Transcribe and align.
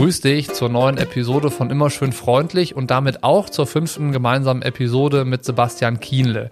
grüße 0.00 0.22
dich 0.22 0.50
zur 0.50 0.70
neuen 0.70 0.96
Episode 0.96 1.50
von 1.50 1.68
Immer 1.68 1.90
schön 1.90 2.12
freundlich 2.12 2.74
und 2.74 2.90
damit 2.90 3.22
auch 3.22 3.50
zur 3.50 3.66
fünften 3.66 4.12
gemeinsamen 4.12 4.62
Episode 4.62 5.26
mit 5.26 5.44
Sebastian 5.44 6.00
Kienle. 6.00 6.48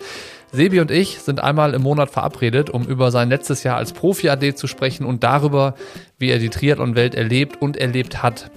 Sebi 0.52 0.80
und 0.80 0.90
ich 0.90 1.20
sind 1.20 1.40
einmal 1.40 1.72
im 1.72 1.80
Monat 1.80 2.10
verabredet, 2.10 2.68
um 2.68 2.84
über 2.84 3.10
sein 3.10 3.30
letztes 3.30 3.62
Jahr 3.62 3.78
als 3.78 3.94
Profi-AD 3.94 4.54
zu 4.54 4.66
sprechen 4.66 5.06
und 5.06 5.24
darüber, 5.24 5.76
wie 6.18 6.28
er 6.28 6.38
die 6.38 6.50
Triathlon-Welt 6.50 7.14
erlebt 7.14 7.62
und 7.62 7.78
erlebt 7.78 8.22
hat. 8.22 8.50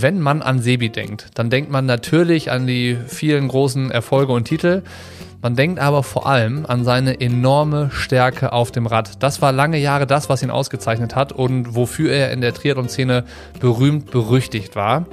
Wenn 0.00 0.20
man 0.20 0.42
an 0.42 0.60
Sebi 0.60 0.90
denkt, 0.90 1.26
dann 1.34 1.50
denkt 1.50 1.72
man 1.72 1.84
natürlich 1.84 2.52
an 2.52 2.68
die 2.68 2.96
vielen 3.08 3.48
großen 3.48 3.90
Erfolge 3.90 4.32
und 4.32 4.44
Titel. 4.44 4.82
Man 5.42 5.56
denkt 5.56 5.80
aber 5.80 6.04
vor 6.04 6.28
allem 6.28 6.66
an 6.66 6.84
seine 6.84 7.20
enorme 7.20 7.90
Stärke 7.90 8.52
auf 8.52 8.70
dem 8.70 8.86
Rad. 8.86 9.20
Das 9.24 9.42
war 9.42 9.50
lange 9.50 9.76
Jahre 9.78 10.06
das, 10.06 10.28
was 10.28 10.40
ihn 10.44 10.50
ausgezeichnet 10.50 11.16
hat 11.16 11.32
und 11.32 11.74
wofür 11.74 12.12
er 12.12 12.30
in 12.30 12.40
der 12.40 12.54
Triathlon-Szene 12.54 13.24
berühmt 13.58 14.12
berüchtigt 14.12 14.76
war. 14.76 15.06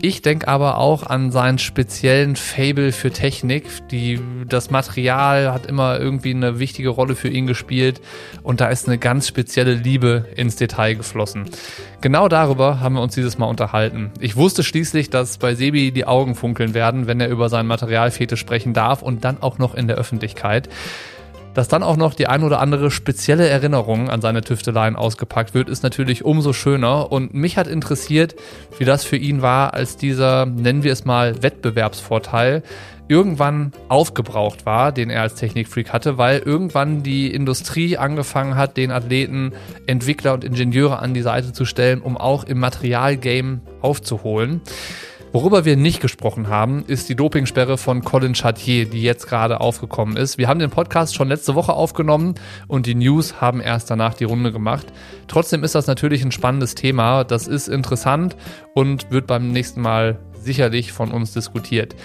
Ich 0.00 0.22
denke 0.22 0.48
aber 0.48 0.78
auch 0.78 1.04
an 1.04 1.30
seinen 1.30 1.58
speziellen 1.58 2.36
Fable 2.36 2.92
für 2.92 3.10
Technik. 3.10 3.64
Die, 3.90 4.20
das 4.48 4.70
Material 4.70 5.52
hat 5.52 5.66
immer 5.66 5.98
irgendwie 5.98 6.30
eine 6.30 6.58
wichtige 6.58 6.88
Rolle 6.88 7.14
für 7.14 7.28
ihn 7.28 7.46
gespielt 7.46 8.00
und 8.42 8.60
da 8.60 8.68
ist 8.68 8.88
eine 8.88 8.98
ganz 8.98 9.28
spezielle 9.28 9.74
Liebe 9.74 10.26
ins 10.34 10.56
Detail 10.56 10.94
geflossen. 10.94 11.50
Genau 12.00 12.28
darüber 12.28 12.80
haben 12.80 12.94
wir 12.94 13.02
uns 13.02 13.14
dieses 13.14 13.38
Mal 13.38 13.46
unterhalten. 13.46 14.10
Ich 14.18 14.36
wusste 14.36 14.62
schließlich, 14.62 15.10
dass 15.10 15.38
bei 15.38 15.54
Sebi 15.54 15.92
die 15.92 16.06
Augen 16.06 16.34
funkeln 16.34 16.74
werden, 16.74 17.06
wenn 17.06 17.20
er 17.20 17.28
über 17.28 17.48
seinen 17.48 17.66
Materialfete 17.66 18.36
sprechen 18.36 18.74
darf 18.74 19.02
und 19.02 19.24
dann 19.24 19.40
auch 19.42 19.58
noch 19.58 19.74
in 19.74 19.86
der 19.86 19.96
Öffentlichkeit 19.96 20.68
dass 21.54 21.68
dann 21.68 21.82
auch 21.82 21.96
noch 21.96 22.14
die 22.14 22.26
ein 22.26 22.42
oder 22.42 22.60
andere 22.60 22.90
spezielle 22.90 23.48
Erinnerung 23.48 24.08
an 24.08 24.20
seine 24.20 24.42
Tüfteleien 24.42 24.96
ausgepackt 24.96 25.54
wird, 25.54 25.68
ist 25.68 25.82
natürlich 25.82 26.24
umso 26.24 26.52
schöner. 26.52 27.12
Und 27.12 27.34
mich 27.34 27.56
hat 27.56 27.66
interessiert, 27.66 28.34
wie 28.78 28.84
das 28.84 29.04
für 29.04 29.16
ihn 29.16 29.42
war, 29.42 29.74
als 29.74 29.96
dieser, 29.96 30.46
nennen 30.46 30.82
wir 30.82 30.92
es 30.92 31.04
mal, 31.04 31.42
Wettbewerbsvorteil 31.42 32.62
irgendwann 33.08 33.72
aufgebraucht 33.88 34.64
war, 34.64 34.90
den 34.90 35.10
er 35.10 35.22
als 35.22 35.34
Technikfreak 35.34 35.92
hatte, 35.92 36.16
weil 36.16 36.38
irgendwann 36.38 37.02
die 37.02 37.32
Industrie 37.32 37.98
angefangen 37.98 38.56
hat, 38.56 38.76
den 38.76 38.90
Athleten 38.90 39.52
Entwickler 39.86 40.32
und 40.32 40.44
Ingenieure 40.44 41.00
an 41.00 41.12
die 41.12 41.22
Seite 41.22 41.52
zu 41.52 41.66
stellen, 41.66 42.00
um 42.00 42.16
auch 42.16 42.44
im 42.44 42.58
Materialgame 42.58 43.60
aufzuholen. 43.82 44.62
Worüber 45.32 45.64
wir 45.64 45.78
nicht 45.78 46.02
gesprochen 46.02 46.48
haben, 46.48 46.84
ist 46.86 47.08
die 47.08 47.14
Dopingsperre 47.14 47.78
von 47.78 48.04
Colin 48.04 48.34
Chartier, 48.34 48.84
die 48.84 49.00
jetzt 49.00 49.26
gerade 49.26 49.62
aufgekommen 49.62 50.18
ist. 50.18 50.36
Wir 50.36 50.46
haben 50.46 50.60
den 50.60 50.68
Podcast 50.68 51.14
schon 51.14 51.28
letzte 51.28 51.54
Woche 51.54 51.72
aufgenommen 51.72 52.34
und 52.68 52.84
die 52.84 52.94
News 52.94 53.40
haben 53.40 53.62
erst 53.62 53.90
danach 53.90 54.12
die 54.12 54.24
Runde 54.24 54.52
gemacht. 54.52 54.88
Trotzdem 55.28 55.64
ist 55.64 55.74
das 55.74 55.86
natürlich 55.86 56.22
ein 56.22 56.32
spannendes 56.32 56.74
Thema. 56.74 57.24
Das 57.24 57.48
ist 57.48 57.68
interessant 57.68 58.36
und 58.74 59.10
wird 59.10 59.26
beim 59.26 59.52
nächsten 59.52 59.80
Mal 59.80 60.18
sicherlich 60.34 60.92
von 60.92 61.10
uns 61.10 61.32
diskutiert. 61.32 61.96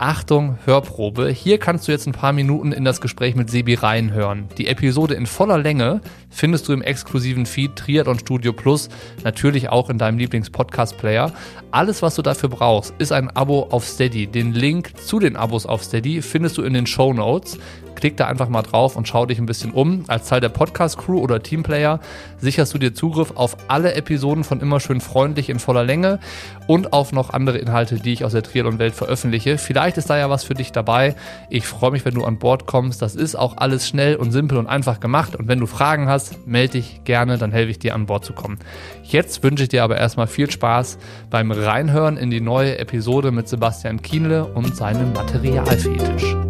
Achtung, 0.00 0.58
Hörprobe. 0.64 1.28
Hier 1.28 1.58
kannst 1.58 1.88
du 1.88 1.92
jetzt 1.92 2.06
ein 2.06 2.12
paar 2.12 2.32
Minuten 2.32 2.70
in 2.70 2.84
das 2.84 3.00
Gespräch 3.00 3.34
mit 3.34 3.50
Sebi 3.50 3.74
reinhören. 3.74 4.48
Die 4.56 4.68
Episode 4.68 5.14
in 5.14 5.26
voller 5.26 5.58
Länge 5.58 6.00
findest 6.30 6.68
du 6.68 6.72
im 6.72 6.82
exklusiven 6.82 7.46
Feed 7.46 7.74
Triathlon 7.74 8.20
Studio 8.20 8.52
Plus, 8.52 8.90
natürlich 9.24 9.70
auch 9.70 9.90
in 9.90 9.98
deinem 9.98 10.18
Lieblings-Podcast-Player. 10.18 11.32
Alles, 11.72 12.00
was 12.00 12.14
du 12.14 12.22
dafür 12.22 12.48
brauchst, 12.48 12.94
ist 12.98 13.10
ein 13.10 13.28
Abo 13.36 13.66
auf 13.70 13.84
Steady. 13.84 14.28
Den 14.28 14.52
Link 14.52 14.96
zu 14.98 15.18
den 15.18 15.34
Abos 15.34 15.66
auf 15.66 15.82
Steady 15.82 16.22
findest 16.22 16.58
du 16.58 16.62
in 16.62 16.74
den 16.74 16.86
Show 16.86 17.12
Notes. 17.12 17.58
Klick 17.98 18.16
da 18.16 18.28
einfach 18.28 18.48
mal 18.48 18.62
drauf 18.62 18.94
und 18.94 19.08
schau 19.08 19.26
dich 19.26 19.40
ein 19.40 19.46
bisschen 19.46 19.72
um. 19.72 20.04
Als 20.06 20.28
Teil 20.28 20.40
der 20.40 20.50
Podcast-Crew 20.50 21.18
oder 21.18 21.42
Teamplayer 21.42 21.98
sicherst 22.38 22.72
du 22.72 22.78
dir 22.78 22.94
Zugriff 22.94 23.32
auf 23.34 23.56
alle 23.66 23.94
Episoden 23.94 24.44
von 24.44 24.60
Immer 24.60 24.78
schön 24.78 25.00
freundlich 25.00 25.50
in 25.50 25.58
voller 25.58 25.82
Länge 25.82 26.20
und 26.68 26.92
auf 26.92 27.10
noch 27.10 27.30
andere 27.30 27.58
Inhalte, 27.58 27.96
die 27.96 28.12
ich 28.12 28.24
aus 28.24 28.30
der 28.30 28.44
Triathlon-Welt 28.44 28.94
veröffentliche. 28.94 29.58
Vielleicht 29.58 29.98
ist 29.98 30.08
da 30.10 30.16
ja 30.16 30.30
was 30.30 30.44
für 30.44 30.54
dich 30.54 30.70
dabei. 30.70 31.16
Ich 31.50 31.66
freue 31.66 31.90
mich, 31.90 32.04
wenn 32.04 32.14
du 32.14 32.24
an 32.24 32.38
Bord 32.38 32.66
kommst. 32.66 33.02
Das 33.02 33.16
ist 33.16 33.34
auch 33.34 33.56
alles 33.56 33.88
schnell 33.88 34.14
und 34.14 34.30
simpel 34.30 34.58
und 34.58 34.68
einfach 34.68 35.00
gemacht. 35.00 35.34
Und 35.34 35.48
wenn 35.48 35.58
du 35.58 35.66
Fragen 35.66 36.08
hast, 36.08 36.46
melde 36.46 36.74
dich 36.74 37.02
gerne, 37.02 37.36
dann 37.36 37.50
helfe 37.50 37.72
ich 37.72 37.80
dir 37.80 37.96
an 37.96 38.06
Bord 38.06 38.24
zu 38.24 38.32
kommen. 38.32 38.60
Jetzt 39.02 39.42
wünsche 39.42 39.64
ich 39.64 39.70
dir 39.70 39.82
aber 39.82 39.96
erstmal 39.96 40.28
viel 40.28 40.48
Spaß 40.48 40.98
beim 41.30 41.50
Reinhören 41.50 42.16
in 42.16 42.30
die 42.30 42.40
neue 42.40 42.78
Episode 42.78 43.32
mit 43.32 43.48
Sebastian 43.48 44.02
Kienle 44.02 44.44
und 44.44 44.76
seinem 44.76 45.12
Materialfetisch. 45.14 46.47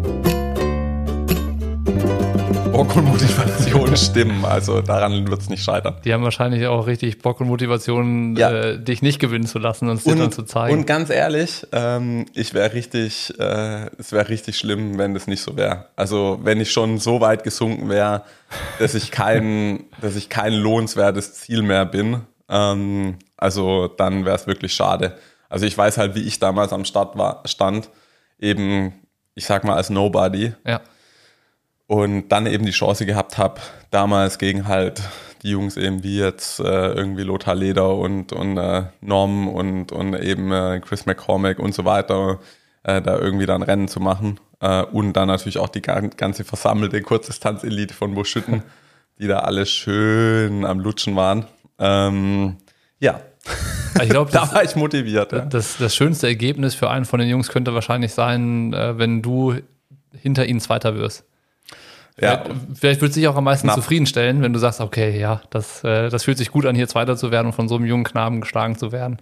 Bock 2.89 2.97
und 2.97 3.05
Motivation 3.05 3.95
stimmen. 3.97 4.45
Also 4.45 4.81
daran 4.81 5.27
wird 5.29 5.41
es 5.41 5.49
nicht 5.49 5.63
scheitern. 5.63 5.97
Die 6.03 6.13
haben 6.13 6.23
wahrscheinlich 6.23 6.65
auch 6.65 6.87
richtig 6.87 7.19
Bock 7.19 7.39
und 7.39 7.47
Motivation, 7.47 8.35
ja. 8.35 8.51
äh, 8.51 8.79
dich 8.79 9.03
nicht 9.03 9.19
gewinnen 9.19 9.45
zu 9.45 9.59
lassen 9.59 9.89
und 9.89 9.97
es 9.97 10.05
dir 10.05 10.15
dann 10.15 10.31
zu 10.31 10.43
zeigen. 10.43 10.75
Und 10.75 10.87
ganz 10.87 11.11
ehrlich, 11.11 11.67
ähm, 11.71 12.25
ich 12.33 12.55
wäre 12.55 12.73
richtig, 12.73 13.33
äh, 13.39 13.89
es 13.99 14.11
wäre 14.11 14.29
richtig 14.29 14.57
schlimm, 14.57 14.97
wenn 14.97 15.13
das 15.13 15.27
nicht 15.27 15.41
so 15.41 15.55
wäre. 15.55 15.85
Also 15.95 16.39
wenn 16.41 16.59
ich 16.59 16.71
schon 16.71 16.97
so 16.97 17.21
weit 17.21 17.43
gesunken 17.43 17.89
wäre, 17.89 18.23
dass 18.79 18.95
ich 18.95 19.11
kein, 19.11 19.85
dass 20.01 20.15
ich 20.15 20.29
kein 20.29 20.53
lohnenswertes 20.53 21.35
Ziel 21.35 21.61
mehr 21.61 21.85
bin. 21.85 22.21
Ähm, 22.49 23.17
also 23.37 23.87
dann 23.87 24.25
wäre 24.25 24.35
es 24.35 24.47
wirklich 24.47 24.73
schade. 24.73 25.15
Also 25.47 25.65
ich 25.67 25.77
weiß 25.77 25.99
halt, 25.99 26.15
wie 26.15 26.23
ich 26.23 26.39
damals 26.39 26.73
am 26.73 26.85
Start 26.85 27.17
war, 27.17 27.43
stand, 27.45 27.89
eben, 28.39 28.93
ich 29.35 29.45
sag 29.45 29.63
mal, 29.63 29.75
als 29.75 29.91
Nobody. 29.91 30.53
Ja 30.65 30.81
und 31.89 32.29
dann 32.29 32.45
eben 32.45 32.67
die 32.67 32.71
Chance 32.71 33.07
gehabt 33.07 33.39
habe, 33.39 33.59
damals 33.89 34.37
gegen 34.37 34.67
halt 34.67 35.01
die 35.41 35.49
Jungs 35.49 35.75
eben 35.75 36.03
wie 36.03 36.19
jetzt 36.19 36.59
äh, 36.59 36.91
irgendwie 36.91 37.23
Lothar 37.23 37.55
Leder 37.55 37.95
und, 37.95 38.31
und 38.31 38.57
äh, 38.57 38.83
Norm 39.01 39.47
und, 39.47 39.91
und 39.91 40.13
eben 40.13 40.51
äh, 40.51 40.81
Chris 40.85 41.07
McCormack 41.07 41.57
und 41.57 41.73
so 41.73 41.85
weiter, 41.85 42.41
äh, 42.83 43.01
da 43.01 43.17
irgendwie 43.17 43.47
dann 43.47 43.63
Rennen 43.63 43.87
zu 43.87 43.99
machen. 43.99 44.39
Äh, 44.59 44.83
und 44.83 45.13
dann 45.13 45.29
natürlich 45.29 45.57
auch 45.57 45.69
die 45.69 45.81
ganze 45.81 46.43
versammelte 46.43 47.01
Kurzdistanz-Elite 47.01 47.95
von 47.95 48.13
Buschütten, 48.13 48.61
die 49.19 49.25
da 49.25 49.39
alle 49.39 49.65
schön 49.65 50.65
am 50.65 50.79
Lutschen 50.79 51.15
waren. 51.15 51.45
Ähm, 51.79 52.57
ja. 52.99 53.19
Ich 53.99 54.09
glaube, 54.09 54.29
da 54.33 54.53
war 54.53 54.63
ich 54.63 54.75
motiviert. 54.75 55.31
Ja. 55.31 55.39
Das, 55.39 55.77
das 55.77 55.95
schönste 55.95 56.27
Ergebnis 56.27 56.75
für 56.75 56.91
einen 56.91 57.05
von 57.05 57.19
den 57.19 57.29
Jungs 57.29 57.49
könnte 57.49 57.73
wahrscheinlich 57.73 58.13
sein, 58.13 58.73
äh, 58.73 58.99
wenn 58.99 59.23
du 59.23 59.55
hinter 60.13 60.45
ihnen 60.45 60.59
Zweiter 60.59 60.93
wirst. 60.93 61.25
Ja. 62.21 62.43
Vielleicht, 62.73 63.01
würde 63.01 63.09
es 63.09 63.15
dich 63.15 63.27
auch 63.27 63.35
am 63.35 63.43
meisten 63.43 63.67
Knapp. 63.67 63.75
zufriedenstellen, 63.75 64.41
wenn 64.41 64.53
du 64.53 64.59
sagst, 64.59 64.81
okay, 64.81 65.19
ja, 65.19 65.41
das, 65.49 65.83
äh, 65.83 66.09
das 66.09 66.23
fühlt 66.23 66.37
sich 66.37 66.51
gut 66.51 66.65
an, 66.65 66.75
hier 66.75 66.87
Zweiter 66.87 67.15
zu 67.15 67.31
werden 67.31 67.47
und 67.47 67.53
von 67.53 67.67
so 67.67 67.75
einem 67.75 67.85
jungen 67.85 68.03
Knaben 68.03 68.41
geschlagen 68.41 68.77
zu 68.77 68.91
werden. 68.91 69.19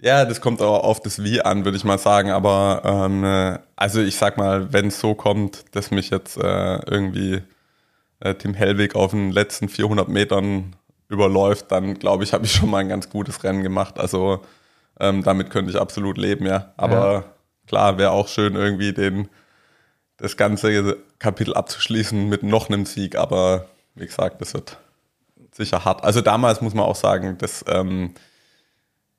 Ja, 0.00 0.24
das 0.24 0.40
kommt 0.40 0.62
auch 0.62 0.84
auf 0.84 1.00
das 1.00 1.22
Wie 1.24 1.40
an, 1.40 1.64
würde 1.64 1.76
ich 1.76 1.84
mal 1.84 1.98
sagen. 1.98 2.30
Aber 2.30 2.82
ähm, 2.84 3.24
äh, 3.24 3.58
also 3.74 4.00
ich 4.00 4.16
sag 4.16 4.38
mal, 4.38 4.72
wenn 4.72 4.88
es 4.88 5.00
so 5.00 5.14
kommt, 5.14 5.64
dass 5.74 5.90
mich 5.90 6.10
jetzt 6.10 6.36
äh, 6.36 6.76
irgendwie 6.86 7.42
äh, 8.20 8.34
Tim 8.34 8.54
Hellwig 8.54 8.94
auf 8.94 9.10
den 9.10 9.32
letzten 9.32 9.68
400 9.68 10.08
Metern 10.08 10.76
überläuft, 11.08 11.72
dann 11.72 11.98
glaube 11.98 12.22
ich, 12.22 12.32
habe 12.32 12.44
ich 12.44 12.52
schon 12.52 12.70
mal 12.70 12.78
ein 12.78 12.88
ganz 12.88 13.10
gutes 13.10 13.42
Rennen 13.42 13.62
gemacht. 13.62 13.98
Also 13.98 14.40
ähm, 15.00 15.24
damit 15.24 15.50
könnte 15.50 15.70
ich 15.72 15.80
absolut 15.80 16.16
leben, 16.16 16.46
ja. 16.46 16.72
Aber 16.76 17.12
ja. 17.12 17.24
klar, 17.66 17.98
wäre 17.98 18.12
auch 18.12 18.28
schön 18.28 18.54
irgendwie 18.54 18.92
den 18.92 19.28
das 20.18 20.36
ganze 20.36 20.98
Kapitel 21.18 21.54
abzuschließen 21.54 22.28
mit 22.28 22.42
noch 22.42 22.68
einem 22.68 22.86
Sieg, 22.86 23.16
aber 23.16 23.66
wie 23.94 24.06
gesagt, 24.06 24.40
das 24.40 24.54
wird 24.54 24.78
sicher 25.52 25.84
hart. 25.84 26.04
Also 26.04 26.20
damals 26.20 26.60
muss 26.60 26.74
man 26.74 26.84
auch 26.84 26.96
sagen, 26.96 27.38
dass 27.38 27.64
ähm, 27.68 28.14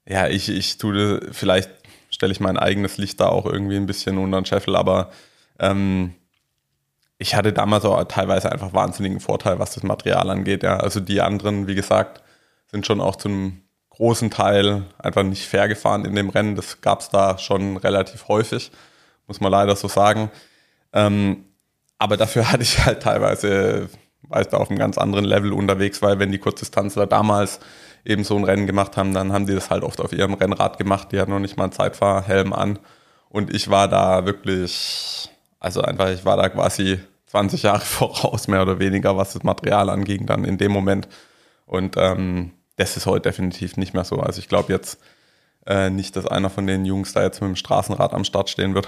ja, 0.07 0.27
ich, 0.27 0.49
ich 0.49 0.77
tue, 0.77 1.21
vielleicht 1.31 1.69
stelle 2.11 2.31
ich 2.31 2.39
mein 2.39 2.57
eigenes 2.57 2.97
Licht 2.97 3.19
da 3.19 3.27
auch 3.27 3.45
irgendwie 3.45 3.77
ein 3.77 3.85
bisschen 3.85 4.17
unter 4.17 4.41
den 4.41 4.45
Scheffel, 4.45 4.75
aber 4.75 5.11
ähm, 5.59 6.15
ich 7.17 7.35
hatte 7.35 7.53
damals 7.53 7.85
auch 7.85 8.01
teilweise 8.05 8.51
einfach 8.51 8.73
wahnsinnigen 8.73 9.19
Vorteil, 9.19 9.59
was 9.59 9.75
das 9.75 9.83
Material 9.83 10.29
angeht. 10.29 10.63
Ja. 10.63 10.77
Also 10.77 10.99
die 10.99 11.21
anderen, 11.21 11.67
wie 11.67 11.75
gesagt, 11.75 12.23
sind 12.67 12.85
schon 12.87 13.01
auch 13.01 13.17
zum 13.17 13.61
großen 13.89 14.31
Teil 14.31 14.85
einfach 14.97 15.23
nicht 15.23 15.45
fair 15.45 15.67
gefahren 15.67 16.05
in 16.05 16.15
dem 16.15 16.29
Rennen. 16.29 16.55
Das 16.55 16.79
gab 16.81 17.01
es 17.01 17.09
da 17.09 17.37
schon 17.37 17.75
relativ 17.77 18.29
häufig, 18.29 18.71
muss 19.27 19.41
man 19.41 19.51
leider 19.51 19.75
so 19.75 19.89
sagen. 19.89 20.31
Ähm, 20.93 21.45
aber 21.97 22.17
dafür 22.17 22.51
hatte 22.51 22.63
ich 22.63 22.83
halt 22.85 23.03
teilweise, 23.03 23.89
war 24.23 24.41
ich 24.41 24.51
auf 24.53 24.69
einem 24.69 24.79
ganz 24.79 24.97
anderen 24.97 25.25
Level 25.25 25.53
unterwegs, 25.53 26.01
weil 26.01 26.19
wenn 26.19 26.31
die 26.31 26.39
Kurzdistanzler 26.39 27.07
damals 27.07 27.59
eben 28.05 28.23
so 28.23 28.35
ein 28.37 28.43
Rennen 28.43 28.67
gemacht 28.67 28.97
haben, 28.97 29.13
dann 29.13 29.33
haben 29.33 29.45
die 29.45 29.53
das 29.53 29.69
halt 29.69 29.83
oft 29.83 29.99
auf 30.01 30.13
ihrem 30.13 30.33
Rennrad 30.33 30.77
gemacht. 30.77 31.11
Die 31.11 31.19
hatten 31.19 31.31
noch 31.31 31.39
nicht 31.39 31.57
mal 31.57 31.65
einen 31.65 31.73
Zeitfahrhelm 31.73 32.53
an. 32.53 32.79
Und 33.29 33.53
ich 33.53 33.69
war 33.69 33.87
da 33.87 34.25
wirklich, 34.25 35.29
also 35.59 35.81
einfach, 35.81 36.09
ich 36.09 36.25
war 36.25 36.37
da 36.37 36.49
quasi 36.49 36.99
20 37.27 37.63
Jahre 37.63 37.81
voraus, 37.85 38.47
mehr 38.47 38.61
oder 38.61 38.79
weniger, 38.79 39.17
was 39.17 39.33
das 39.33 39.43
Material 39.43 39.89
anging, 39.89 40.25
dann 40.25 40.45
in 40.45 40.57
dem 40.57 40.71
Moment. 40.71 41.07
Und 41.65 41.95
ähm, 41.97 42.53
das 42.77 42.97
ist 42.97 43.05
heute 43.05 43.29
definitiv 43.29 43.77
nicht 43.77 43.93
mehr 43.93 44.05
so. 44.05 44.17
Also 44.17 44.39
ich 44.39 44.47
glaube 44.47 44.73
jetzt 44.73 44.99
äh, 45.67 45.89
nicht, 45.89 46.15
dass 46.15 46.25
einer 46.25 46.49
von 46.49 46.65
den 46.65 46.85
Jungs 46.85 47.13
da 47.13 47.21
jetzt 47.21 47.41
mit 47.41 47.49
dem 47.49 47.55
Straßenrad 47.55 48.13
am 48.13 48.23
Start 48.23 48.49
stehen 48.49 48.73
wird. 48.73 48.87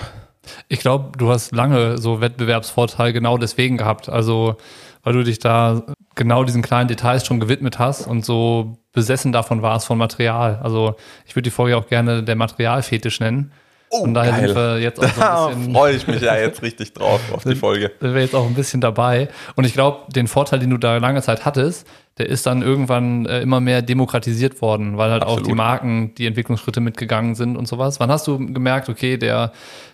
Ich 0.67 0.79
glaube, 0.79 1.17
du 1.17 1.29
hast 1.29 1.51
lange 1.51 1.97
so 1.97 2.21
Wettbewerbsvorteil 2.21 3.13
genau 3.13 3.37
deswegen 3.37 3.77
gehabt. 3.77 4.09
Also 4.09 4.57
weil 5.03 5.13
du 5.13 5.23
dich 5.23 5.39
da 5.39 5.83
genau 6.15 6.43
diesen 6.43 6.61
kleinen 6.61 6.87
Details 6.87 7.25
schon 7.25 7.39
gewidmet 7.39 7.79
hast 7.79 8.07
und 8.07 8.25
so 8.25 8.77
besessen 8.93 9.31
davon 9.31 9.61
warst 9.61 9.87
von 9.87 9.97
Material. 9.97 10.59
Also 10.61 10.95
ich 11.25 11.35
würde 11.35 11.43
die 11.43 11.51
Folge 11.51 11.77
auch 11.77 11.87
gerne 11.87 12.23
der 12.23 12.35
Materialfetisch 12.35 13.19
nennen. 13.19 13.51
Oh, 13.93 14.01
Von 14.03 14.13
daher 14.13 14.31
geil. 14.31 14.47
sind 14.47 14.55
wir 14.55 14.79
jetzt 14.79 14.99
auch 14.99 15.09
so 15.09 15.19
Da 15.19 15.47
ein 15.47 15.55
bisschen, 15.57 15.73
freue 15.73 15.93
ich 15.95 16.07
mich 16.07 16.21
ja 16.21 16.37
jetzt 16.37 16.61
richtig 16.61 16.93
drauf 16.93 17.19
auf 17.33 17.43
die 17.43 17.55
Folge. 17.55 17.91
sind 17.99 18.13
wir 18.13 18.21
jetzt 18.21 18.33
auch 18.33 18.45
ein 18.45 18.53
bisschen 18.53 18.79
dabei. 18.79 19.27
Und 19.55 19.65
ich 19.65 19.73
glaube, 19.73 20.09
den 20.13 20.27
Vorteil, 20.27 20.59
den 20.59 20.69
du 20.69 20.77
da 20.77 20.95
lange 20.97 21.21
Zeit 21.21 21.43
hattest, 21.43 21.85
der 22.17 22.27
ist 22.29 22.45
dann 22.45 22.61
irgendwann 22.61 23.25
äh, 23.25 23.41
immer 23.41 23.59
mehr 23.59 23.81
demokratisiert 23.81 24.61
worden, 24.61 24.97
weil 24.97 25.11
halt 25.11 25.23
auch 25.23 25.31
Absolut. 25.33 25.47
die 25.47 25.55
Marken 25.55 26.15
die 26.15 26.25
Entwicklungsschritte 26.25 26.79
mitgegangen 26.79 27.35
sind 27.35 27.57
und 27.57 27.67
sowas. 27.67 27.99
Wann 27.99 28.09
hast 28.11 28.27
du 28.27 28.37
gemerkt, 28.37 28.87
okay, 28.87 29.17
der, 29.17 29.51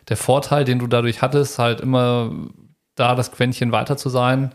der 0.09 0.17
Vorteil, 0.17 0.63
den 0.63 0.77
du 0.77 0.85
dadurch 0.85 1.21
hattest, 1.23 1.57
halt 1.57 1.81
immer 1.81 2.31
da 2.95 3.15
das 3.15 3.31
Quäntchen 3.31 3.71
weiter 3.71 3.97
zu 3.97 4.09
sein, 4.09 4.51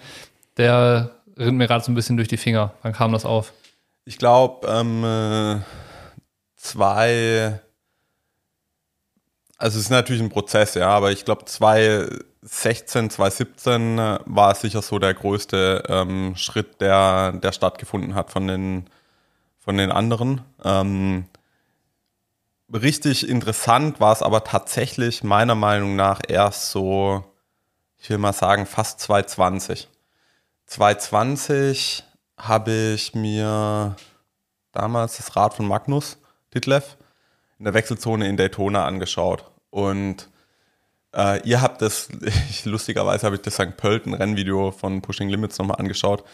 der 0.57 1.11
rinnt 1.37 1.59
mir 1.59 1.67
gerade 1.67 1.83
so 1.85 1.91
ein 1.91 1.95
bisschen 1.97 2.17
durch 2.17 2.29
die 2.29 2.37
Finger. 2.37 2.75
Wann 2.83 2.93
kam 2.93 3.13
das 3.13 3.25
auf? 3.25 3.53
Ich 4.05 4.19
glaube, 4.19 4.67
ähm, 4.69 5.03
äh, 5.05 5.61
zwei, 6.57 7.61
also 9.63 9.79
es 9.79 9.85
ist 9.85 9.91
natürlich 9.91 10.21
ein 10.21 10.29
Prozess, 10.29 10.75
ja, 10.75 10.89
aber 10.89 11.13
ich 11.13 11.25
glaube 11.25 11.45
2016, 11.45 13.11
2017 13.11 13.97
äh, 13.97 14.19
war 14.25 14.57
sicher 14.57 14.83
so 14.83 14.99
der 14.99 15.15
größte 15.15 15.85
ähm, 15.89 16.35
Schritt, 16.35 16.81
der, 16.81 17.31
der 17.31 17.53
stattgefunden 17.53 18.17
hat 18.17 18.33
von 18.33 18.49
den, 18.49 18.91
von 19.61 19.77
den 19.77 19.93
anderen. 19.93 20.41
Ähm, 20.65 21.27
richtig 22.75 23.29
interessant 23.29 24.01
war 24.01 24.13
es 24.13 24.21
aber 24.21 24.43
tatsächlich 24.43 25.23
meiner 25.23 25.55
Meinung 25.55 25.95
nach 25.95 26.23
erst 26.27 26.73
so, 26.73 27.25
ich 27.99 28.11
will 28.11 28.19
mal 28.19 28.33
sagen, 28.33 28.67
fast 28.67 28.99
2020. 28.99 29.89
2020 30.67 32.03
habe 32.37 32.95
ich 32.97 33.15
mir 33.15 33.95
damals 34.73 35.19
das 35.19 35.37
Rad 35.37 35.55
von 35.55 35.69
Magnus 35.69 36.19
Ditlev 36.53 36.97
in 37.61 37.65
der 37.65 37.75
Wechselzone 37.75 38.29
in 38.29 38.37
Daytona 38.37 38.87
angeschaut. 38.87 39.52
Und 39.73 40.29
äh, 41.17 41.41
ihr 41.49 41.63
habt 41.63 41.81
das, 41.83 42.09
ich, 42.51 42.65
lustigerweise 42.67 43.27
habe 43.27 43.37
ich 43.37 43.43
das 43.43 43.55
St. 43.55 43.77
Pölten 43.77 44.15
Rennvideo 44.15 44.71
von 44.71 45.01
Pushing 45.01 45.29
Limits 45.29 45.59
nochmal 45.59 45.79
angeschaut. 45.79 46.25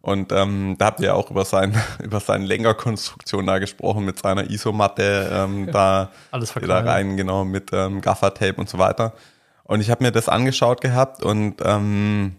Und 0.00 0.32
ähm, 0.32 0.76
da 0.78 0.86
habt 0.86 1.00
ihr 1.00 1.14
auch 1.14 1.30
über, 1.30 1.44
sein, 1.44 1.80
über 2.02 2.20
seine 2.20 2.44
Lenkerkonstruktion 2.44 3.46
da 3.46 3.58
gesprochen, 3.60 4.04
mit 4.04 4.18
seiner 4.18 4.50
Isomatte 4.50 5.30
ähm, 5.32 5.70
da, 5.70 6.10
Alles 6.32 6.52
da 6.52 6.80
rein, 6.80 7.16
genau, 7.16 7.44
mit 7.44 7.70
ähm, 7.72 8.00
Gaffertape 8.00 8.56
und 8.56 8.68
so 8.68 8.78
weiter. 8.78 9.14
Und 9.62 9.80
ich 9.80 9.90
habe 9.90 10.02
mir 10.02 10.12
das 10.12 10.28
angeschaut 10.28 10.80
gehabt 10.80 11.22
und 11.22 11.56
ähm, 11.64 12.36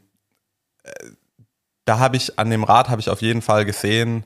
äh, 0.83 0.91
da 1.85 1.99
habe 1.99 2.17
ich 2.17 2.37
an 2.37 2.49
dem 2.49 2.63
Rad 2.63 2.89
habe 2.89 3.01
ich 3.01 3.09
auf 3.09 3.21
jeden 3.21 3.41
Fall 3.41 3.65
gesehen, 3.65 4.25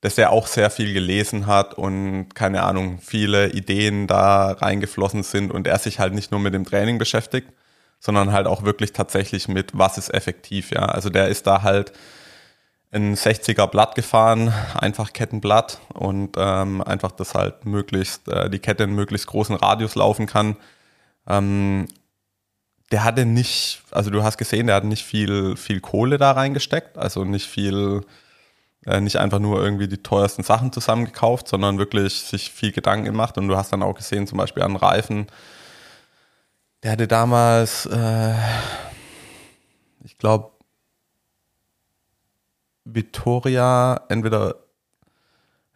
dass 0.00 0.18
er 0.18 0.30
auch 0.30 0.46
sehr 0.46 0.70
viel 0.70 0.92
gelesen 0.92 1.46
hat 1.46 1.74
und 1.74 2.28
keine 2.34 2.62
Ahnung, 2.62 2.98
viele 3.00 3.50
Ideen 3.50 4.06
da 4.06 4.52
reingeflossen 4.52 5.22
sind 5.22 5.50
und 5.50 5.66
er 5.66 5.78
sich 5.78 5.98
halt 5.98 6.14
nicht 6.14 6.30
nur 6.30 6.40
mit 6.40 6.54
dem 6.54 6.64
Training 6.64 6.98
beschäftigt, 6.98 7.48
sondern 7.98 8.32
halt 8.32 8.46
auch 8.46 8.62
wirklich 8.62 8.92
tatsächlich 8.92 9.48
mit, 9.48 9.76
was 9.76 9.98
ist 9.98 10.12
effektiv, 10.12 10.70
ja. 10.70 10.84
Also 10.86 11.10
der 11.10 11.28
ist 11.28 11.46
da 11.46 11.62
halt 11.62 11.92
ein 12.92 13.14
60er 13.16 13.66
Blatt 13.66 13.94
gefahren, 13.94 14.52
einfach 14.74 15.12
Kettenblatt 15.12 15.80
und 15.92 16.36
ähm, 16.38 16.82
einfach, 16.82 17.12
dass 17.12 17.34
halt 17.34 17.64
möglichst 17.64 18.28
äh, 18.28 18.48
die 18.48 18.58
Kette 18.58 18.84
in 18.84 18.94
möglichst 18.94 19.26
großen 19.26 19.56
Radius 19.56 19.94
laufen 19.94 20.26
kann. 20.26 20.56
Ähm, 21.26 21.88
der 22.92 23.02
hatte 23.02 23.26
nicht, 23.26 23.82
also 23.90 24.10
du 24.10 24.22
hast 24.22 24.38
gesehen, 24.38 24.68
der 24.68 24.76
hat 24.76 24.84
nicht 24.84 25.04
viel, 25.04 25.56
viel 25.56 25.80
Kohle 25.80 26.18
da 26.18 26.32
reingesteckt, 26.32 26.96
also 26.96 27.24
nicht 27.24 27.46
viel, 27.46 28.02
äh, 28.86 29.00
nicht 29.00 29.16
einfach 29.16 29.40
nur 29.40 29.62
irgendwie 29.62 29.88
die 29.88 30.02
teuersten 30.02 30.42
Sachen 30.42 30.72
zusammengekauft, 30.72 31.48
sondern 31.48 31.78
wirklich 31.78 32.22
sich 32.22 32.50
viel 32.50 32.72
Gedanken 32.72 33.04
gemacht. 33.04 33.36
Und 33.36 33.48
du 33.48 33.56
hast 33.56 33.72
dann 33.72 33.82
auch 33.82 33.94
gesehen, 33.94 34.26
zum 34.26 34.38
Beispiel 34.38 34.62
an 34.62 34.76
Reifen, 34.76 35.26
der 36.82 36.92
hatte 36.92 37.08
damals, 37.08 37.86
äh, 37.86 38.34
ich 40.04 40.18
glaube, 40.18 40.50
Vittoria, 42.84 44.02
entweder, 44.08 44.56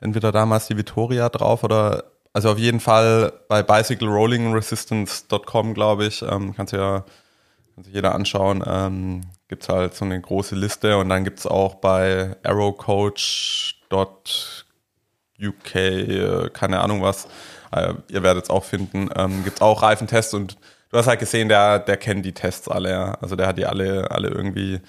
entweder 0.00 0.30
damals 0.30 0.68
die 0.68 0.76
Vittoria 0.76 1.28
drauf 1.28 1.64
oder, 1.64 2.04
also 2.32 2.52
auf 2.52 2.58
jeden 2.58 2.78
Fall 2.78 3.32
bei 3.48 3.64
bicyclerollingresistance.com, 3.64 5.74
glaube 5.74 6.06
ich, 6.06 6.22
ähm, 6.22 6.54
kannst 6.54 6.72
du 6.72 6.76
ja, 6.76 7.04
kann 7.80 7.84
sich 7.84 7.94
jeder 7.94 8.14
anschauen, 8.14 8.62
ähm, 8.66 9.22
gibt 9.48 9.62
es 9.62 9.70
halt 9.70 9.94
so 9.94 10.04
eine 10.04 10.20
große 10.20 10.54
Liste. 10.54 10.98
Und 10.98 11.08
dann 11.08 11.24
gibt 11.24 11.38
es 11.38 11.46
auch 11.46 11.76
bei 11.76 12.36
arrowcoach.uk, 12.42 14.04
äh, 15.74 16.50
keine 16.52 16.80
Ahnung 16.80 17.00
was, 17.00 17.26
äh, 17.72 17.94
ihr 18.08 18.22
werdet 18.22 18.44
es 18.44 18.50
auch 18.50 18.64
finden, 18.64 19.08
ähm, 19.16 19.44
gibt 19.44 19.56
es 19.56 19.62
auch 19.62 19.82
Reifentests. 19.82 20.34
Und 20.34 20.58
du 20.90 20.98
hast 20.98 21.06
halt 21.06 21.20
gesehen, 21.20 21.48
der, 21.48 21.78
der 21.78 21.96
kennt 21.96 22.26
die 22.26 22.34
Tests 22.34 22.68
alle, 22.68 22.90
ja. 22.90 23.14
also 23.14 23.34
der 23.34 23.46
hat 23.46 23.56
die 23.56 23.64
alle, 23.64 24.10
alle 24.10 24.28
irgendwie 24.28 24.80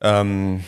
ähm, 0.00 0.64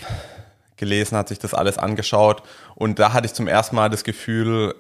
gelesen, 0.76 1.16
hat 1.16 1.28
sich 1.28 1.38
das 1.38 1.54
alles 1.54 1.78
angeschaut. 1.78 2.43
Und 2.75 2.98
da 2.98 3.14
hatte 3.14 3.25
ich 3.25 3.32
zum 3.32 3.48
ersten 3.48 3.76
Mal 3.76 3.88
das 3.88 4.04
Gefühl, 4.04 4.75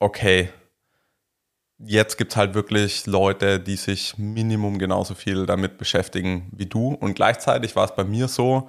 okay, 0.00 0.48
jetzt 1.78 2.16
gibt 2.18 2.32
es 2.32 2.36
halt 2.36 2.54
wirklich 2.54 3.06
Leute, 3.06 3.60
die 3.60 3.76
sich 3.76 4.16
Minimum 4.18 4.78
genauso 4.78 5.14
viel 5.14 5.46
damit 5.46 5.78
beschäftigen 5.78 6.50
wie 6.52 6.66
du 6.66 6.94
und 6.94 7.14
gleichzeitig 7.14 7.76
war 7.76 7.84
es 7.84 7.94
bei 7.94 8.04
mir 8.04 8.28
so, 8.28 8.68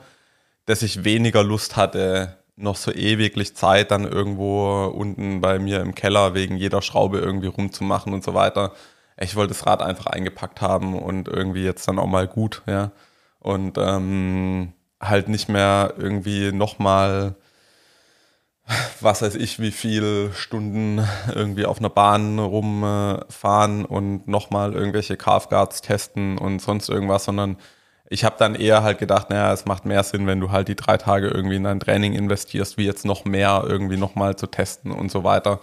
dass 0.66 0.82
ich 0.82 1.04
weniger 1.04 1.44
Lust 1.44 1.76
hatte, 1.76 2.38
noch 2.56 2.76
so 2.76 2.92
ewiglich 2.92 3.56
Zeit 3.56 3.92
dann 3.92 4.06
irgendwo 4.06 4.86
unten 4.86 5.42
bei 5.42 5.60
mir 5.60 5.82
im 5.82 5.94
Keller 5.96 6.34
wegen 6.34 6.58
jeder 6.58 6.82
Schraube 6.82 7.20
irgendwie 7.20 7.48
rumzumachen 7.48 8.14
und 8.14 8.24
so 8.24 8.34
weiter. 8.34 8.74
Ich 9.18 9.36
wollte 9.36 9.54
das 9.54 9.66
Rad 9.66 9.82
einfach 9.82 10.08
eingepackt 10.08 10.62
haben 10.62 10.98
und 10.98 11.28
irgendwie 11.28 11.64
jetzt 11.64 11.88
dann 11.88 12.00
auch 12.00 12.08
mal 12.08 12.28
gut, 12.28 12.64
ja. 12.68 12.92
Und 13.40 13.78
ähm, 13.78 14.74
halt 15.02 15.30
nicht 15.30 15.50
mehr 15.50 15.94
irgendwie 15.98 16.52
nochmal, 16.52 17.36
was 19.00 19.22
weiß 19.22 19.36
ich, 19.36 19.60
wie 19.60 19.72
viel 19.72 20.32
Stunden 20.34 21.08
irgendwie 21.34 21.66
auf 21.66 21.80
einer 21.80 21.90
Bahn 21.90 22.40
rumfahren 22.40 23.86
und 23.86 24.28
nochmal 24.28 24.74
irgendwelche 24.74 25.18
Calfguards 25.18 25.82
testen 25.82 26.38
und 26.38 26.62
sonst 26.62 26.90
irgendwas, 26.90 27.26
sondern 27.26 27.58
ich 28.10 28.24
habe 28.24 28.36
dann 28.38 28.56
eher 28.56 28.84
halt 28.84 29.00
gedacht, 29.00 29.30
naja, 29.30 29.52
es 29.52 29.66
macht 29.66 29.86
mehr 29.86 30.04
Sinn, 30.04 30.28
wenn 30.28 30.40
du 30.40 30.52
halt 30.52 30.68
die 30.68 30.76
drei 30.76 30.98
Tage 30.98 31.28
irgendwie 31.28 31.56
in 31.56 31.64
dein 31.64 31.80
Training 31.80 32.14
investierst, 32.14 32.78
wie 32.78 32.86
jetzt 32.86 33.06
noch 33.06 33.26
mehr 33.26 33.64
irgendwie 33.68 33.98
nochmal 33.98 34.36
zu 34.36 34.48
testen 34.48 34.92
und 34.92 35.12
so 35.12 35.24
weiter. 35.24 35.60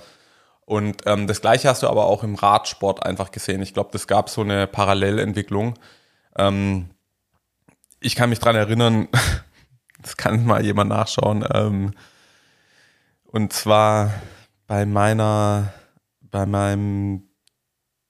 Und 0.64 1.02
ähm, 1.06 1.26
das 1.26 1.40
gleiche 1.40 1.68
hast 1.68 1.82
du 1.82 1.88
aber 1.88 2.06
auch 2.06 2.25
im 2.25 2.35
Radsport 2.35 3.04
einfach 3.04 3.30
gesehen. 3.30 3.62
Ich 3.62 3.75
glaube, 3.75 3.90
das 3.92 4.06
gab 4.06 4.28
so 4.28 4.40
eine 4.40 4.66
Parallelentwicklung. 4.66 5.75
Ähm, 6.37 6.90
ich 8.00 8.16
kann 8.16 8.30
mich 8.30 8.38
dran 8.38 8.56
erinnern, 8.56 9.09
das 10.02 10.16
kann 10.16 10.44
mal 10.44 10.64
jemand 10.64 10.90
nachschauen. 10.90 11.44
Ähm, 11.52 11.92
und 13.32 13.52
zwar 13.52 14.12
bei 14.66 14.86
meiner, 14.86 15.72
bei 16.20 16.46
meinem 16.46 17.28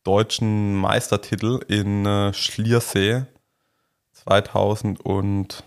deutschen 0.05 0.75
Meistertitel 0.75 1.61
in 1.69 2.05
äh, 2.05 2.35
Schliersee 2.35 3.23
2006, 4.13 5.63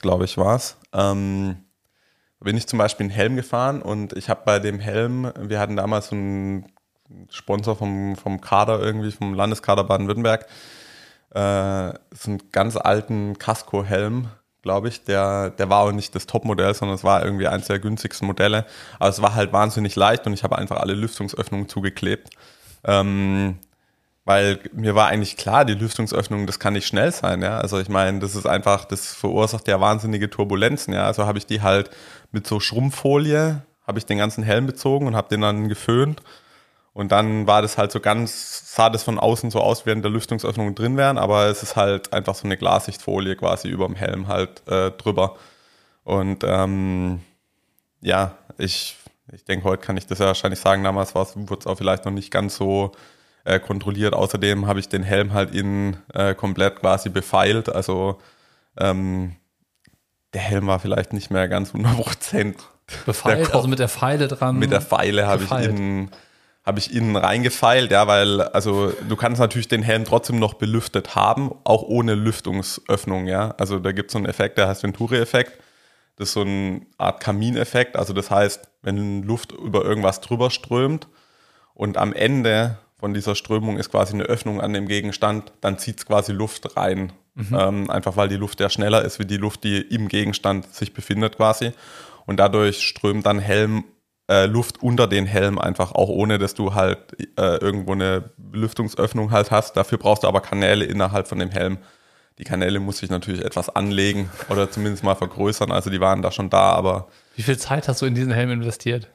glaube 0.00 0.24
ich, 0.24 0.36
war 0.36 0.56
es. 0.56 0.76
Ähm, 0.92 1.64
bin 2.40 2.56
ich 2.56 2.66
zum 2.66 2.80
Beispiel 2.80 3.04
einen 3.04 3.14
Helm 3.14 3.36
gefahren 3.36 3.82
und 3.82 4.14
ich 4.14 4.28
habe 4.28 4.42
bei 4.44 4.58
dem 4.58 4.80
Helm, 4.80 5.32
wir 5.38 5.60
hatten 5.60 5.76
damals 5.76 6.10
einen 6.10 6.72
Sponsor 7.30 7.76
vom, 7.76 8.16
vom 8.16 8.40
Kader 8.40 8.80
irgendwie, 8.80 9.12
vom 9.12 9.34
Landeskader 9.34 9.84
Baden-Württemberg, 9.84 10.46
äh, 11.30 11.92
so 12.10 12.30
einen 12.30 12.50
ganz 12.50 12.76
alten 12.76 13.38
Casco-Helm, 13.38 14.28
glaube 14.62 14.88
ich. 14.88 15.04
Der, 15.04 15.50
der 15.50 15.68
war 15.68 15.80
auch 15.80 15.92
nicht 15.92 16.14
das 16.14 16.26
Topmodell, 16.26 16.74
sondern 16.74 16.94
es 16.94 17.04
war 17.04 17.24
irgendwie 17.24 17.48
eines 17.48 17.66
der 17.66 17.78
günstigsten 17.78 18.26
Modelle. 18.26 18.64
Aber 18.98 19.10
es 19.10 19.20
war 19.20 19.34
halt 19.34 19.52
wahnsinnig 19.52 19.96
leicht 19.96 20.26
und 20.26 20.32
ich 20.32 20.44
habe 20.44 20.56
einfach 20.56 20.78
alle 20.78 20.94
Lüftungsöffnungen 20.94 21.68
zugeklebt. 21.68 22.30
Ähm, 22.84 23.58
weil 24.24 24.60
mir 24.72 24.94
war 24.94 25.08
eigentlich 25.08 25.36
klar, 25.36 25.64
die 25.64 25.74
Lüftungsöffnung, 25.74 26.46
das 26.46 26.60
kann 26.60 26.74
nicht 26.74 26.86
schnell 26.86 27.10
sein, 27.10 27.42
ja. 27.42 27.58
Also 27.58 27.80
ich 27.80 27.88
meine, 27.88 28.20
das 28.20 28.36
ist 28.36 28.46
einfach, 28.46 28.84
das 28.84 29.12
verursacht 29.14 29.66
ja 29.66 29.80
wahnsinnige 29.80 30.30
Turbulenzen, 30.30 30.94
ja. 30.94 31.04
Also 31.06 31.26
habe 31.26 31.38
ich 31.38 31.46
die 31.46 31.60
halt 31.60 31.90
mit 32.30 32.46
so 32.46 32.60
Schrumpffolie, 32.60 33.62
habe 33.84 33.98
ich 33.98 34.06
den 34.06 34.18
ganzen 34.18 34.44
Helm 34.44 34.66
bezogen 34.66 35.08
und 35.08 35.16
habe 35.16 35.28
den 35.28 35.40
dann 35.40 35.68
geföhnt. 35.68 36.22
Und 36.94 37.10
dann 37.10 37.46
war 37.46 37.62
das 37.62 37.78
halt 37.78 37.90
so 37.90 38.00
ganz, 38.00 38.74
sah 38.74 38.90
das 38.90 39.02
von 39.02 39.18
außen 39.18 39.50
so 39.50 39.60
aus, 39.60 39.86
während 39.86 40.04
der 40.04 40.10
Lüftungsöffnungen 40.10 40.74
drin 40.74 40.96
wären, 40.96 41.16
aber 41.16 41.46
es 41.46 41.62
ist 41.62 41.74
halt 41.74 42.12
einfach 42.12 42.34
so 42.34 42.44
eine 42.44 42.58
Glassichtfolie 42.58 43.34
quasi 43.36 43.68
über 43.68 43.86
dem 43.86 43.96
Helm 43.96 44.28
halt 44.28 44.66
äh, 44.68 44.90
drüber. 44.90 45.36
Und 46.04 46.44
ähm, 46.44 47.20
ja, 48.02 48.36
ich, 48.58 48.96
ich 49.32 49.44
denke, 49.44 49.64
heute 49.64 49.82
kann 49.82 49.96
ich 49.96 50.06
das 50.06 50.18
ja 50.18 50.26
wahrscheinlich 50.26 50.60
sagen, 50.60 50.84
damals 50.84 51.14
wurde 51.14 51.56
es 51.58 51.66
auch 51.66 51.78
vielleicht 51.78 52.04
noch 52.04 52.12
nicht 52.12 52.30
ganz 52.30 52.56
so 52.56 52.92
äh, 53.44 53.58
kontrolliert. 53.58 54.12
Außerdem 54.12 54.66
habe 54.66 54.80
ich 54.80 54.88
den 54.88 55.02
Helm 55.02 55.32
halt 55.32 55.54
innen 55.54 55.96
äh, 56.12 56.34
komplett 56.34 56.80
quasi 56.80 57.08
befeilt. 57.08 57.70
Also 57.70 58.20
ähm, 58.78 59.36
der 60.34 60.42
Helm 60.42 60.66
war 60.66 60.78
vielleicht 60.78 61.14
nicht 61.14 61.30
mehr 61.30 61.48
ganz 61.48 61.68
100 61.74 61.96
Prozent. 61.96 62.56
Befeilt, 63.06 63.54
also 63.54 63.68
mit 63.68 63.78
der 63.78 63.88
Pfeile 63.88 64.28
dran. 64.28 64.58
Mit 64.58 64.72
der 64.72 64.82
Pfeile 64.82 65.26
habe 65.26 65.44
ich 65.44 65.50
innen 65.50 66.10
habe 66.64 66.78
ich 66.78 66.94
innen 66.94 67.16
reingefeilt, 67.16 67.90
ja, 67.90 68.06
weil, 68.06 68.40
also 68.40 68.92
du 69.08 69.16
kannst 69.16 69.40
natürlich 69.40 69.68
den 69.68 69.82
Helm 69.82 70.04
trotzdem 70.04 70.38
noch 70.38 70.54
belüftet 70.54 71.16
haben, 71.16 71.50
auch 71.64 71.82
ohne 71.82 72.14
Lüftungsöffnung, 72.14 73.26
ja. 73.26 73.54
Also 73.58 73.80
da 73.80 73.92
gibt 73.92 74.10
es 74.10 74.12
so 74.12 74.18
einen 74.18 74.26
Effekt, 74.26 74.58
der 74.58 74.68
heißt 74.68 74.82
Venturi-Effekt. 74.82 75.58
Das 76.16 76.28
ist 76.28 76.34
so 76.34 76.42
eine 76.42 76.82
Art 76.98 77.20
Kamineffekt. 77.20 77.96
Also 77.96 78.12
das 78.12 78.30
heißt, 78.30 78.68
wenn 78.82 79.22
Luft 79.22 79.52
über 79.52 79.84
irgendwas 79.84 80.20
drüber 80.20 80.50
strömt 80.50 81.08
und 81.74 81.96
am 81.96 82.12
Ende 82.12 82.78
von 82.98 83.14
dieser 83.14 83.34
Strömung 83.34 83.78
ist 83.78 83.90
quasi 83.90 84.14
eine 84.14 84.24
Öffnung 84.24 84.60
an 84.60 84.72
dem 84.72 84.86
Gegenstand, 84.86 85.52
dann 85.60 85.78
zieht 85.78 85.98
es 85.98 86.06
quasi 86.06 86.30
Luft 86.30 86.76
rein. 86.76 87.12
Mhm. 87.34 87.58
Ähm, 87.58 87.90
einfach 87.90 88.16
weil 88.16 88.28
die 88.28 88.36
Luft 88.36 88.60
ja 88.60 88.70
schneller 88.70 89.02
ist 89.02 89.18
wie 89.18 89.24
die 89.24 89.38
Luft, 89.38 89.64
die 89.64 89.80
im 89.80 90.06
Gegenstand 90.06 90.72
sich 90.72 90.92
befindet 90.92 91.38
quasi. 91.38 91.72
Und 92.26 92.36
dadurch 92.36 92.82
strömt 92.82 93.26
dann 93.26 93.40
Helm 93.40 93.84
äh, 94.28 94.46
Luft 94.46 94.82
unter 94.82 95.06
den 95.06 95.26
Helm 95.26 95.58
einfach, 95.58 95.92
auch 95.92 96.08
ohne 96.08 96.38
dass 96.38 96.54
du 96.54 96.74
halt 96.74 96.98
äh, 97.38 97.56
irgendwo 97.56 97.92
eine 97.92 98.30
Lüftungsöffnung 98.52 99.30
halt 99.30 99.50
hast. 99.50 99.76
Dafür 99.76 99.98
brauchst 99.98 100.22
du 100.22 100.28
aber 100.28 100.40
Kanäle 100.40 100.84
innerhalb 100.84 101.28
von 101.28 101.38
dem 101.38 101.50
Helm. 101.50 101.78
Die 102.38 102.44
Kanäle 102.44 102.80
muss 102.80 103.02
ich 103.02 103.10
natürlich 103.10 103.44
etwas 103.44 103.68
anlegen 103.68 104.30
oder 104.48 104.70
zumindest 104.70 105.04
mal 105.04 105.14
vergrößern. 105.14 105.70
Also 105.70 105.90
die 105.90 106.00
waren 106.00 106.22
da 106.22 106.32
schon 106.32 106.50
da, 106.50 106.72
aber. 106.72 107.08
Wie 107.36 107.42
viel 107.42 107.58
Zeit 107.58 107.88
hast 107.88 108.00
du 108.00 108.06
in 108.06 108.14
diesen 108.14 108.32
Helm 108.32 108.50
investiert? 108.50 109.08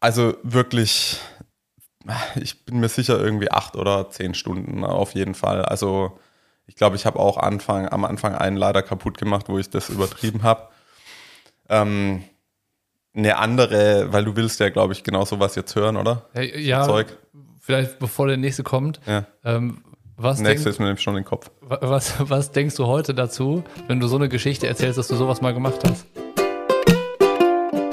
Also 0.00 0.34
wirklich, 0.42 1.18
ich 2.36 2.66
bin 2.66 2.80
mir 2.80 2.88
sicher 2.88 3.18
irgendwie 3.18 3.50
acht 3.50 3.76
oder 3.76 4.10
zehn 4.10 4.34
Stunden 4.34 4.84
auf 4.84 5.14
jeden 5.14 5.34
Fall. 5.34 5.64
Also 5.64 6.18
ich 6.66 6.76
glaube, 6.76 6.96
ich 6.96 7.06
habe 7.06 7.18
auch 7.18 7.38
Anfang, 7.38 7.88
am 7.88 8.04
Anfang 8.04 8.34
einen 8.34 8.56
leider 8.56 8.82
kaputt 8.82 9.16
gemacht, 9.16 9.48
wo 9.48 9.58
ich 9.58 9.70
das 9.70 9.88
übertrieben 9.88 10.42
habe. 10.42 10.68
Ähm, 11.68 12.24
eine 13.14 13.36
andere, 13.36 14.12
weil 14.12 14.24
du 14.24 14.36
willst 14.36 14.60
ja, 14.60 14.68
glaube 14.70 14.92
ich, 14.92 15.04
genau 15.04 15.24
sowas 15.24 15.54
jetzt 15.54 15.74
hören, 15.76 15.96
oder? 15.96 16.26
Hey, 16.32 16.60
ja, 16.60 16.84
Zeug. 16.84 17.06
vielleicht 17.60 17.98
bevor 17.98 18.26
der 18.26 18.36
nächste 18.36 18.62
kommt. 18.62 19.00
Ja. 19.06 19.26
Ähm, 19.44 19.82
was 20.16 20.38
Nächste 20.38 20.68
ist 20.68 20.78
mir 20.78 20.86
nämlich 20.86 21.02
schon 21.02 21.16
im 21.16 21.24
Kopf. 21.24 21.50
Was, 21.60 22.14
was 22.18 22.52
denkst 22.52 22.76
du 22.76 22.86
heute 22.86 23.14
dazu, 23.14 23.64
wenn 23.88 23.98
du 23.98 24.06
so 24.06 24.16
eine 24.16 24.28
Geschichte 24.28 24.68
erzählst, 24.68 24.96
dass 24.96 25.08
du 25.08 25.16
sowas 25.16 25.40
mal 25.40 25.52
gemacht 25.52 25.80
hast? 25.84 26.06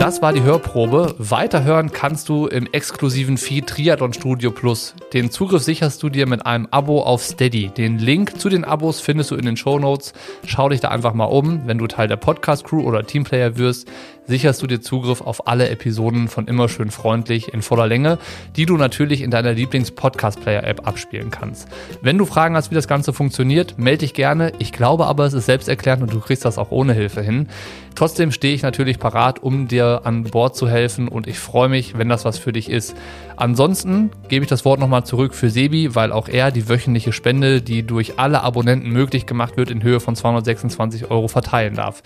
Das 0.02 0.20
war 0.24 0.34
die 0.34 0.42
Hörprobe. 0.42 1.14
Weiterhören 1.20 1.92
kannst 1.92 2.28
du 2.28 2.48
im 2.48 2.66
exklusiven 2.72 3.38
Feed 3.38 3.68
Triathlon 3.68 4.14
Studio 4.14 4.50
Plus. 4.50 4.96
Den 5.14 5.30
Zugriff 5.30 5.62
sicherst 5.62 6.02
du 6.02 6.10
dir 6.10 6.26
mit 6.26 6.44
einem 6.44 6.68
Abo 6.72 7.04
auf 7.04 7.22
Steady. 7.22 7.68
Den 7.68 8.00
Link 8.00 8.42
zu 8.42 8.50
den 8.50 8.64
Abos 8.64 9.00
findest 9.00 9.30
du 9.30 9.36
in 9.36 9.46
den 9.46 9.58
Show 9.58 9.78
Notes. 9.78 10.14
Schau 10.44 10.70
dich 10.70 10.80
da 10.80 10.88
einfach 10.88 11.14
mal 11.14 11.26
um. 11.26 11.68
Wenn 11.68 11.78
du 11.78 11.86
Teil 11.86 12.08
der 12.08 12.16
Podcast 12.16 12.64
Crew 12.64 12.82
oder 12.82 13.06
Teamplayer 13.06 13.60
wirst, 13.60 13.90
sicherst 14.26 14.64
du 14.64 14.68
dir 14.68 14.82
Zugriff 14.82 15.22
auf 15.22 15.48
alle 15.48 15.70
Episoden 15.70 16.30
von 16.30 16.48
Immer 16.48 16.68
schön 16.68 16.90
freundlich 16.90 17.54
in 17.54 17.62
voller 17.62 17.86
Länge, 17.86 18.18
die 18.56 18.66
du 18.66 18.78
natürlich 18.78 19.22
in 19.22 19.30
deiner 19.30 19.54
Lieblings-Podcast-Player-App 19.54 20.88
abspielen 20.88 21.30
kannst. 21.30 21.68
Wenn 22.02 22.18
du 22.18 22.26
Fragen 22.26 22.56
hast, 22.56 22.72
wie 22.72 22.76
das 22.76 22.88
Ganze 22.88 23.14
funktioniert, 23.14 23.78
melde 23.78 24.00
dich 24.00 24.16
gerne. 24.16 24.54
Ich 24.58 24.72
glaube 24.72 25.06
aber, 25.06 25.26
es 25.26 25.34
ist 25.34 25.46
selbsterklärend 25.46 26.02
und 26.02 26.14
du 26.14 26.22
kriegst 26.22 26.46
das 26.46 26.58
auch 26.58 26.72
ohne 26.72 26.94
Hilfe 26.94 27.22
hin. 27.22 27.50
Trotzdem 27.94 28.32
stehe 28.32 28.56
ich 28.56 28.64
natürlich 28.64 29.00
parat, 29.00 29.44
um 29.44 29.68
dir 29.68 29.91
an 30.00 30.24
Bord 30.24 30.56
zu 30.56 30.68
helfen 30.68 31.08
und 31.08 31.28
ich 31.28 31.40
freue 31.40 31.70
mich, 31.70 31.98
wenn 31.98 32.10
das 32.10 32.26
was 32.26 32.38
für 32.38 32.52
dich 32.52 32.70
ist. 32.70 32.96
Ansonsten 33.36 34.10
gebe 34.30 34.44
ich 34.44 34.50
das 34.50 34.66
Wort 34.66 34.80
nochmal 34.80 35.06
zurück 35.06 35.34
für 35.34 35.50
Sebi, 35.50 35.96
weil 35.96 36.12
auch 36.12 36.28
er 36.28 36.52
die 36.52 36.68
wöchentliche 36.70 37.12
Spende, 37.12 37.62
die 37.62 37.84
durch 37.84 38.20
alle 38.20 38.42
Abonnenten 38.42 38.90
möglich 38.90 39.26
gemacht 39.26 39.58
wird, 39.58 39.70
in 39.70 39.84
Höhe 39.84 40.00
von 40.00 40.16
226 40.16 41.12
Euro 41.12 41.28
verteilen 41.28 41.76
darf. 41.76 42.02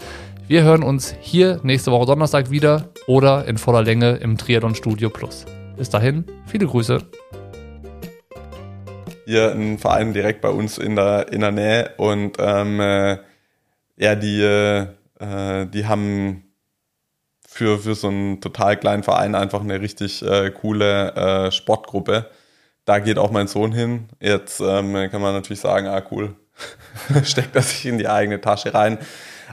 Wir 0.47 0.63
hören 0.63 0.83
uns 0.83 1.15
hier 1.21 1.59
nächste 1.63 1.91
Woche 1.91 2.05
Donnerstag 2.05 2.51
wieder 2.51 2.89
oder 3.07 3.47
in 3.47 3.57
voller 3.57 3.81
Länge 3.81 4.17
im 4.17 4.37
Triathlon 4.37 4.75
Studio 4.75 5.09
Plus. 5.09 5.45
Bis 5.75 5.89
dahin, 5.89 6.23
viele 6.45 6.67
Grüße. 6.67 6.99
Hier 9.25 9.51
ein 9.51 9.79
Verein 9.79 10.13
direkt 10.13 10.41
bei 10.41 10.49
uns 10.49 10.77
in 10.77 10.95
der, 10.95 11.33
in 11.33 11.41
der 11.41 11.51
Nähe 11.51 11.91
und 11.97 12.37
ähm, 12.39 12.79
äh, 12.79 13.17
ja, 13.97 14.15
die, 14.15 14.41
äh, 14.41 15.65
die 15.65 15.85
haben 15.87 16.44
für, 17.55 17.79
für 17.79 17.95
so 17.95 18.09
einen 18.09 18.41
total 18.41 18.75
kleinen 18.75 19.03
Verein 19.03 19.33
einfach 19.33 19.61
eine 19.61 19.79
richtig 19.79 20.21
äh, 20.21 20.51
coole 20.51 21.13
äh, 21.15 21.51
Sportgruppe. 21.53 22.29
Da 22.83 22.99
geht 22.99 23.17
auch 23.17 23.31
mein 23.31 23.47
Sohn 23.47 23.71
hin. 23.71 24.09
Jetzt 24.19 24.59
ähm, 24.59 24.93
kann 25.09 25.21
man 25.21 25.33
natürlich 25.33 25.61
sagen, 25.61 25.87
ah 25.87 26.03
cool, 26.11 26.35
steckt 27.23 27.55
er 27.55 27.61
sich 27.61 27.85
in 27.85 27.97
die 27.97 28.09
eigene 28.09 28.41
Tasche 28.41 28.73
rein. 28.73 28.97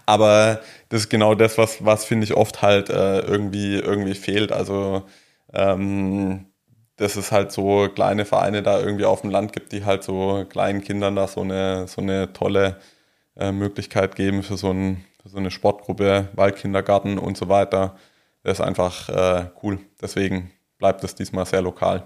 Aber 0.05 0.61
das 0.89 1.03
ist 1.03 1.11
genau 1.11 1.37
das, 1.37 1.59
was, 1.59 1.85
was 1.85 2.05
finde 2.05 2.25
ich 2.25 2.35
oft 2.35 2.61
halt 2.61 2.91
äh, 2.91 3.21
irgendwie, 3.21 3.77
irgendwie 3.77 4.17
fehlt. 4.17 4.51
Also 4.51 5.05
ähm, 5.53 6.47
dass 6.97 7.15
es 7.15 7.31
halt 7.31 7.53
so 7.53 7.89
kleine 7.89 8.25
Vereine 8.25 8.65
da 8.65 8.81
irgendwie 8.81 9.05
auf 9.05 9.21
dem 9.21 9.31
Land 9.31 9.53
gibt, 9.53 9.71
die 9.71 9.85
halt 9.85 10.03
so 10.03 10.45
kleinen 10.49 10.83
Kindern 10.83 11.15
da 11.15 11.29
so 11.29 11.43
eine, 11.43 11.87
so 11.87 12.03
eine 12.03 12.33
tolle 12.33 12.79
äh, 13.37 13.53
Möglichkeit 13.53 14.17
geben 14.17 14.43
für 14.43 14.57
so, 14.57 14.73
ein, 14.73 15.05
für 15.12 15.12
so 15.25 15.39
eine 15.39 15.51
Sportgruppe, 15.51 16.29
Waldkindergarten 16.35 17.19
und 17.19 17.37
so 17.37 17.49
weiter. 17.49 17.97
Das 18.43 18.59
ist 18.59 18.65
einfach 18.65 19.09
äh, 19.09 19.51
cool. 19.63 19.79
Deswegen 20.01 20.51
bleibt 20.79 21.05
es 21.05 21.15
diesmal 21.15 21.47
sehr 21.47 21.63
lokal. 21.63 22.01